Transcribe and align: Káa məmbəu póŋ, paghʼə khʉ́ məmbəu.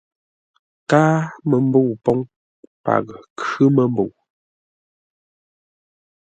Káa 0.89 1.15
məmbəu 1.49 1.89
póŋ, 2.03 2.19
paghʼə 2.83 3.15
khʉ́ 3.39 3.67
məmbəu. 3.75 4.09